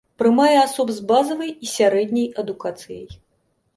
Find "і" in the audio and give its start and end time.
1.67-1.71